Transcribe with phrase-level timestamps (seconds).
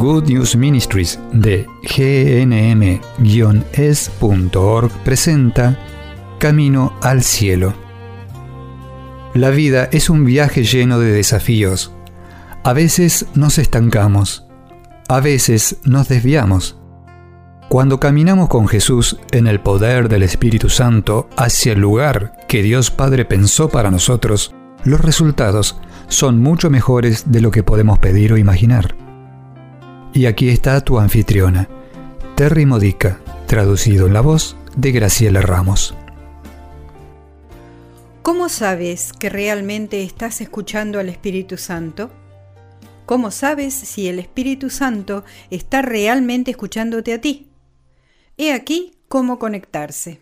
[0.00, 3.02] Good News Ministries de gnm-es.org
[5.04, 5.78] presenta
[6.38, 7.74] Camino al Cielo.
[9.34, 11.92] La vida es un viaje lleno de desafíos.
[12.64, 14.46] A veces nos estancamos,
[15.06, 16.78] a veces nos desviamos.
[17.68, 22.90] Cuando caminamos con Jesús en el poder del Espíritu Santo hacia el lugar que Dios
[22.90, 25.78] Padre pensó para nosotros, los resultados
[26.08, 29.09] son mucho mejores de lo que podemos pedir o imaginar.
[30.12, 31.68] Y aquí está tu anfitriona,
[32.34, 35.94] Terry Modica, traducido en la voz de Graciela Ramos.
[38.22, 42.10] ¿Cómo sabes que realmente estás escuchando al Espíritu Santo?
[43.06, 47.48] ¿Cómo sabes si el Espíritu Santo está realmente escuchándote a ti?
[48.36, 50.20] He aquí cómo conectarse.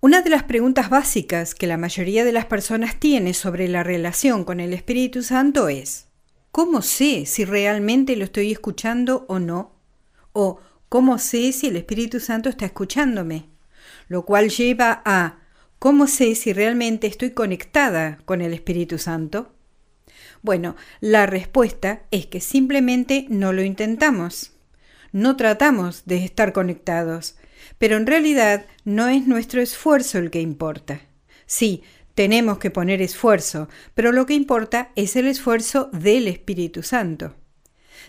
[0.00, 4.44] Una de las preguntas básicas que la mayoría de las personas tiene sobre la relación
[4.44, 6.08] con el Espíritu Santo es,
[6.52, 9.72] ¿Cómo sé si realmente lo estoy escuchando o no?
[10.34, 13.46] O ¿cómo sé si el Espíritu Santo está escuchándome?
[14.08, 15.38] Lo cual lleva a
[15.78, 19.54] ¿cómo sé si realmente estoy conectada con el Espíritu Santo?
[20.42, 24.52] Bueno, la respuesta es que simplemente no lo intentamos.
[25.10, 27.36] No tratamos de estar conectados,
[27.78, 31.00] pero en realidad no es nuestro esfuerzo el que importa.
[31.46, 31.82] Sí,
[32.14, 37.34] tenemos que poner esfuerzo, pero lo que importa es el esfuerzo del Espíritu Santo.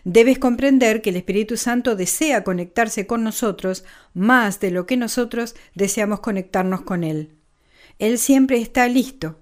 [0.04, 5.56] Debes comprender que el Espíritu Santo desea conectarse con nosotros más de lo que nosotros
[5.76, 7.38] deseamos conectarnos con Él.
[8.00, 9.40] Él siempre está listo.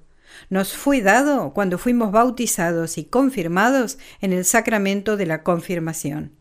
[0.50, 6.36] Nos fue dado cuando fuimos bautizados y confirmados en el sacramento de la confirmación.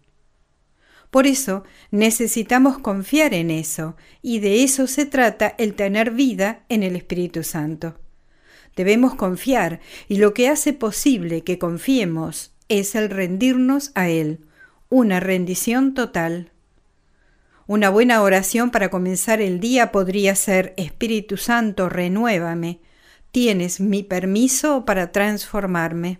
[1.11, 6.85] Por eso necesitamos confiar en eso, y de eso se trata el tener vida en
[6.85, 7.99] el Espíritu Santo.
[8.77, 14.41] Debemos confiar y lo que hace posible que confiemos es el rendirnos a Él,
[14.89, 16.53] una rendición total.
[17.67, 22.81] Una buena oración para comenzar el día podría ser Espíritu Santo, renuévame.
[23.33, 26.19] Tienes mi permiso para transformarme.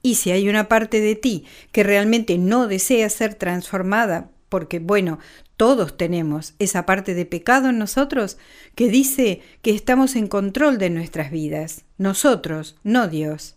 [0.00, 5.18] Y si hay una parte de ti que realmente no desea ser transformada, porque bueno,
[5.56, 8.38] todos tenemos esa parte de pecado en nosotros
[8.76, 13.56] que dice que estamos en control de nuestras vidas, nosotros, no Dios.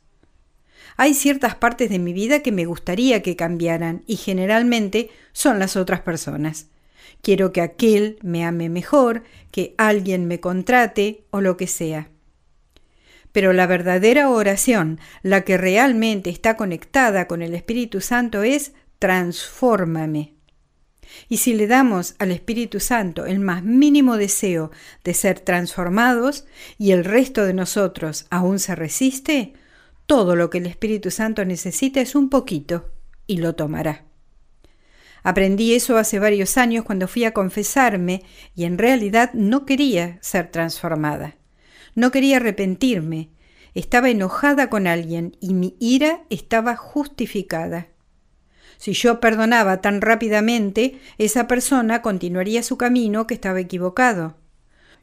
[0.95, 5.75] Hay ciertas partes de mi vida que me gustaría que cambiaran y generalmente son las
[5.75, 6.65] otras personas.
[7.21, 9.21] Quiero que aquel me ame mejor,
[9.51, 12.09] que alguien me contrate o lo que sea.
[13.31, 20.36] Pero la verdadera oración, la que realmente está conectada con el Espíritu Santo es transfórmame.
[21.29, 24.71] Y si le damos al Espíritu Santo el más mínimo deseo
[25.03, 26.45] de ser transformados
[26.77, 29.53] y el resto de nosotros aún se resiste,
[30.05, 32.91] todo lo que el Espíritu Santo necesita es un poquito
[33.27, 34.05] y lo tomará.
[35.23, 38.23] Aprendí eso hace varios años cuando fui a confesarme
[38.55, 41.35] y en realidad no quería ser transformada.
[41.95, 43.31] No quería arrepentirme.
[43.73, 47.87] Estaba enojada con alguien y mi ira estaba justificada.
[48.77, 54.35] Si yo perdonaba tan rápidamente, esa persona continuaría su camino que estaba equivocado.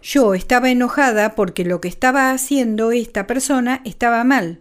[0.03, 4.61] Yo estaba enojada porque lo que estaba haciendo esta persona estaba mal.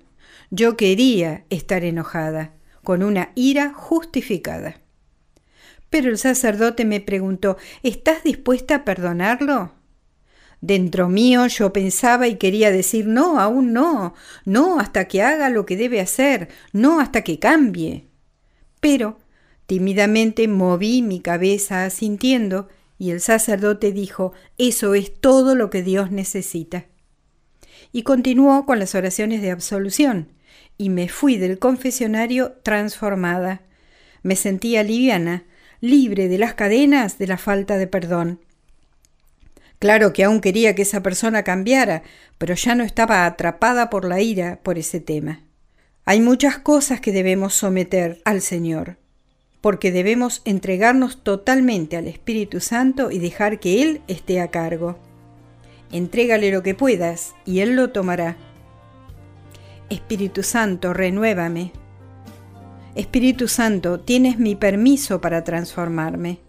[0.51, 2.53] Yo quería estar enojada,
[2.83, 4.77] con una ira justificada.
[5.89, 9.73] Pero el sacerdote me preguntó, ¿estás dispuesta a perdonarlo?
[10.61, 14.13] Dentro mío yo pensaba y quería decir, no, aún no,
[14.45, 18.07] no hasta que haga lo que debe hacer, no hasta que cambie.
[18.83, 19.17] Pero
[19.65, 22.67] tímidamente moví mi cabeza asintiendo
[22.99, 26.83] y el sacerdote dijo, eso es todo lo que Dios necesita.
[27.93, 30.27] Y continuó con las oraciones de absolución,
[30.77, 33.61] y me fui del confesionario transformada.
[34.21, 35.45] Me sentía liviana,
[35.79, 38.41] libre de las cadenas de la falta de perdón.
[39.79, 42.03] Claro que aún quería que esa persona cambiara,
[42.37, 45.39] pero ya no estaba atrapada por la ira por ese tema.
[46.05, 48.97] Hay muchas cosas que debemos someter al Señor,
[49.61, 54.97] porque debemos entregarnos totalmente al Espíritu Santo y dejar que Él esté a cargo.
[55.93, 58.35] Entrégale lo que puedas y Él lo tomará.
[59.89, 61.71] Espíritu Santo, renuévame.
[62.95, 66.39] Espíritu Santo, tienes mi permiso para transformarme.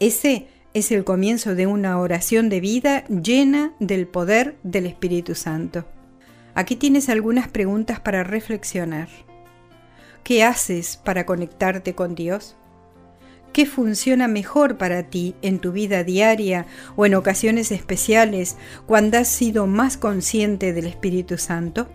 [0.00, 5.86] Ese es el comienzo de una oración de vida llena del poder del Espíritu Santo.
[6.56, 9.08] Aquí tienes algunas preguntas para reflexionar.
[10.24, 12.56] ¿Qué haces para conectarte con Dios?
[13.52, 16.66] ¿Qué funciona mejor para ti en tu vida diaria
[16.96, 18.56] o en ocasiones especiales
[18.86, 21.88] cuando has sido más consciente del Espíritu Santo?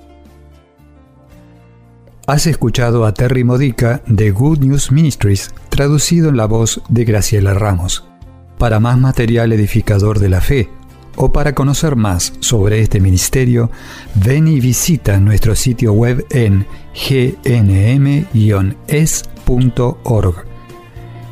[2.28, 7.56] Has escuchado a Terry Modica de Good News Ministries, traducido en la voz de Graciela
[7.56, 8.08] Ramos.
[8.60, 10.70] Para más material edificador de la fe,
[11.16, 13.72] o para conocer más sobre este ministerio,
[14.16, 18.26] ven y visita nuestro sitio web en gnm-es.org.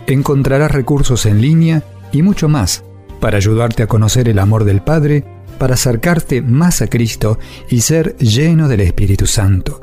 [0.08, 2.84] Encontrarás recursos en línea y mucho más
[3.20, 5.24] para ayudarte a conocer el amor del Padre,
[5.58, 7.38] para acercarte más a Cristo
[7.70, 9.82] y ser lleno del Espíritu Santo.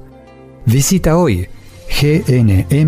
[0.64, 1.48] Visita hoy
[2.00, 2.86] gnm-es.org.